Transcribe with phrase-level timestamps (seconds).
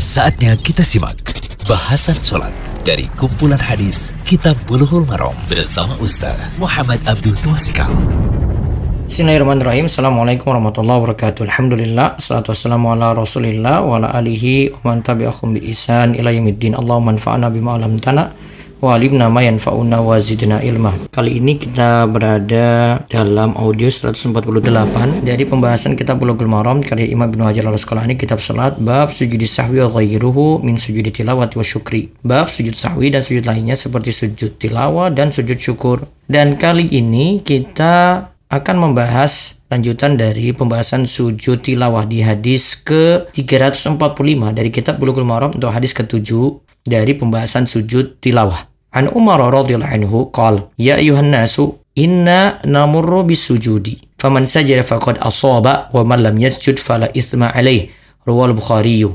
[0.00, 1.20] Saatnya kita simak
[1.68, 2.56] bahasan sholat
[2.88, 7.92] dari kumpulan hadis Kitab Bulughul Maram bersama Ustaz Muhammad Abdul Tuasikal.
[9.04, 9.92] Bismillahirrahmanirrahim.
[9.92, 11.44] Assalamualaikum warahmatullahi wabarakatuh.
[11.44, 12.16] Alhamdulillah.
[12.16, 16.80] Salatu wassalamu ala rasulillah wa ala alihi wa man tabi'akum bi isan ila yaumiddin.
[16.80, 18.32] Allahumma anfa'na bima 'allamtana
[18.80, 20.96] wa alimna ma yanfa'una wa zidna ilma.
[21.12, 27.44] Kali ini kita berada dalam audio 148 dari pembahasan kitab Bulughul Maram karya Imam Ibnu
[27.44, 32.08] Hajar Al-Asqalani kitab salat bab sujud sahwi wa ghairuhu min sujud tilawati wa syukri.
[32.24, 36.08] Bab sujud sahwi dan sujud lainnya seperti sujud tilawah dan sujud syukur.
[36.24, 44.70] Dan kali ini kita akan membahas lanjutan dari pembahasan sujud tilawah di hadis ke-345 dari
[44.72, 46.32] kitab Bulughul Maram untuk hadis ke-7
[46.82, 48.69] dari pembahasan sujud tilawah.
[48.90, 54.02] An Umar radhiyallahu anhu qala ya ayuhan nasu inna namurru bisujudi.
[54.18, 57.94] Faman sajada faqad asaba wa man lam yasjud fala ithma alayh.
[58.26, 59.06] Rawal bukhari.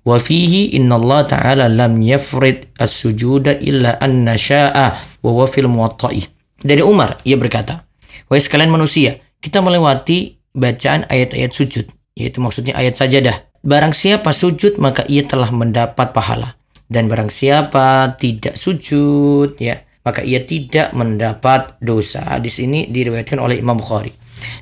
[0.00, 5.20] Wa fihi inna Allah ta'ala lam yafrid as-sujuda illa an nasha'a.
[5.20, 6.24] Wa huwa fil muwatta'i.
[6.60, 7.84] Dari Umar ia berkata
[8.28, 13.48] wahai sekalian manusia kita melewati bacaan ayat-ayat sujud yaitu maksudnya ayat sajadah.
[13.60, 16.59] Barang siapa sujud maka ia telah mendapat pahala
[16.90, 22.40] dan barang siapa tidak sujud ya maka ia tidak mendapat dosa.
[22.40, 24.10] Di sini diriwayatkan oleh Imam Bukhari.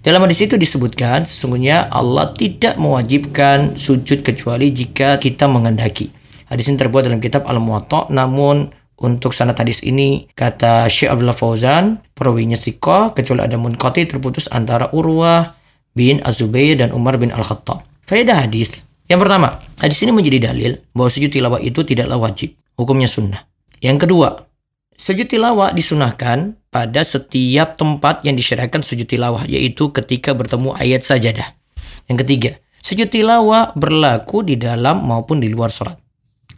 [0.00, 6.08] Dalam hadis itu disebutkan sesungguhnya Allah tidak mewajibkan sujud kecuali jika kita mengendaki.
[6.48, 12.00] Hadis ini terbuat dalam kitab Al-Muwatta namun untuk sanad hadis ini kata Syekh Abdullah Fauzan
[12.16, 15.52] perawinya thiqah kecuali ada munqati terputus antara Urwah
[15.92, 17.84] bin Azubair dan Umar bin Al-Khattab.
[18.08, 23.06] Faedah hadis yang pertama, hadis ini menjadi dalil bahwa sujud tilawah itu tidaklah wajib, hukumnya
[23.06, 23.46] sunnah.
[23.78, 24.50] Yang kedua,
[24.98, 31.54] sujud tilawah disunahkan pada setiap tempat yang disyariatkan sujud tilawah, yaitu ketika bertemu ayat sajadah.
[32.10, 32.50] Yang ketiga,
[32.82, 35.94] sujud tilawah berlaku di dalam maupun di luar sholat.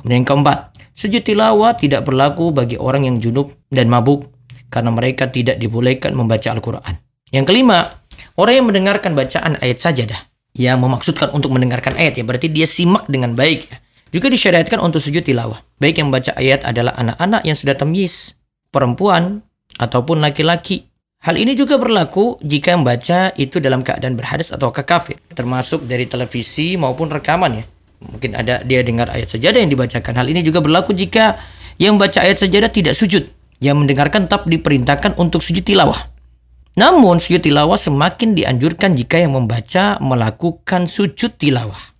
[0.00, 4.24] Kemudian yang keempat, sujud tilawah tidak berlaku bagi orang yang junub dan mabuk
[4.72, 6.96] karena mereka tidak dibolehkan membaca Al-Quran.
[7.28, 7.92] Yang kelima,
[8.40, 13.06] orang yang mendengarkan bacaan ayat sajadah ya memaksudkan untuk mendengarkan ayat ya berarti dia simak
[13.06, 13.78] dengan baik ya.
[14.08, 15.60] Juga disyariatkan untuk sujud tilawah.
[15.78, 18.40] Baik yang membaca ayat adalah anak-anak yang sudah temyis,
[18.72, 19.44] perempuan
[19.76, 20.88] ataupun laki-laki.
[21.20, 26.80] Hal ini juga berlaku jika membaca itu dalam keadaan berhadas atau kafir, termasuk dari televisi
[26.80, 27.64] maupun rekaman ya.
[27.98, 30.14] Mungkin ada dia dengar ayat sajadah yang dibacakan.
[30.14, 31.36] Hal ini juga berlaku jika
[31.76, 33.28] yang membaca ayat sajadah tidak sujud.
[33.58, 36.07] Yang mendengarkan tetap diperintahkan untuk sujud tilawah.
[36.78, 41.98] Namun sujud tilawah semakin dianjurkan jika yang membaca melakukan sujud tilawah.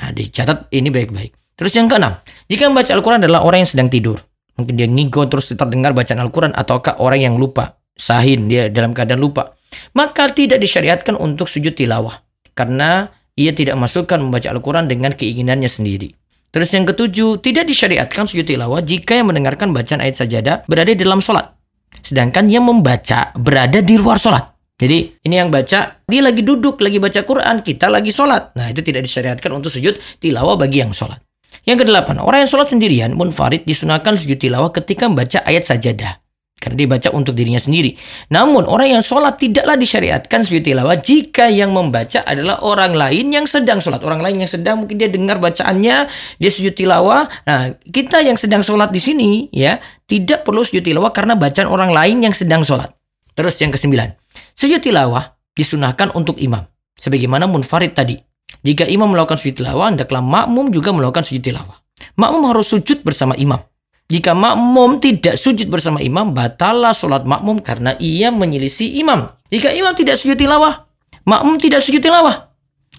[0.00, 1.36] Nah, dicatat ini baik-baik.
[1.60, 2.16] Terus yang keenam,
[2.48, 4.18] jika membaca Al-Quran adalah orang yang sedang tidur.
[4.56, 7.76] Mungkin dia ngigo terus terdengar bacaan Al-Quran ataukah orang yang lupa.
[7.94, 9.54] Sahin, dia dalam keadaan lupa.
[9.92, 12.24] Maka tidak disyariatkan untuk sujud tilawah.
[12.56, 16.10] Karena ia tidak masukkan membaca Al-Quran dengan keinginannya sendiri.
[16.50, 21.02] Terus yang ketujuh, tidak disyariatkan sujud tilawah jika yang mendengarkan bacaan ayat sajadah berada di
[21.02, 21.53] dalam sholat.
[22.00, 24.54] Sedangkan yang membaca berada di luar sholat.
[24.74, 28.58] Jadi ini yang baca, dia lagi duduk, lagi baca Quran, kita lagi sholat.
[28.58, 31.22] Nah itu tidak disyariatkan untuk sujud tilawah bagi yang sholat.
[31.62, 36.23] Yang kedelapan, orang yang sholat sendirian, munfarid, disunahkan sujud tilawah ketika membaca ayat sajadah.
[36.64, 37.92] Karena dia baca untuk dirinya sendiri.
[38.32, 43.44] Namun orang yang sholat tidaklah disyariatkan sujud tilawah jika yang membaca adalah orang lain yang
[43.44, 44.00] sedang sholat.
[44.00, 46.08] Orang lain yang sedang mungkin dia dengar bacaannya,
[46.40, 47.28] dia sujud tilawah.
[47.44, 49.76] Nah kita yang sedang sholat di sini ya
[50.08, 52.88] tidak perlu sujud tilawah karena bacaan orang lain yang sedang sholat.
[53.36, 54.16] Terus yang kesembilan,
[54.56, 56.64] sujud tilawah disunahkan untuk imam.
[56.96, 58.16] Sebagaimana munfarid tadi.
[58.64, 61.76] Jika imam melakukan sujud tilawah, hendaklah makmum juga melakukan sujud tilawah.
[62.16, 63.60] Makmum harus sujud bersama imam.
[64.04, 69.24] Jika makmum tidak sujud bersama imam, batalah sholat makmum karena ia menyelisih imam.
[69.48, 70.84] Jika imam tidak sujud tilawah,
[71.24, 72.52] makmum tidak sujud tilawah.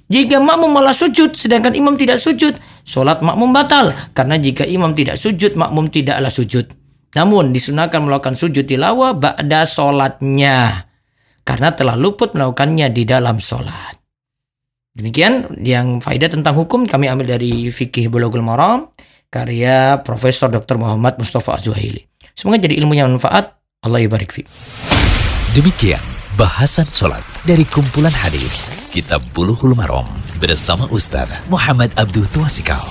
[0.09, 3.93] Jika makmum malah sujud, sedangkan imam tidak sujud, sholat makmum batal.
[4.17, 6.73] Karena jika imam tidak sujud, makmum tidaklah sujud.
[7.15, 10.89] Namun disunahkan melakukan sujud tilawah ba'da sholatnya.
[11.45, 13.97] Karena telah luput melakukannya di dalam sholat.
[14.95, 18.89] Demikian yang faedah tentang hukum kami ambil dari fikih Bulughul Maram
[19.29, 20.79] karya Profesor Dr.
[20.79, 22.05] Muhammad Mustafa Azuhaili.
[22.35, 23.55] Semoga jadi ilmu yang manfaat.
[23.85, 24.41] Allah ibarik fi.
[25.53, 26.01] Demikian
[26.35, 32.83] bahasan sholat dari kumpulan hadis Kitab Bulughul Maram bersama Ustaz Muhammad Abdul Tuasikal.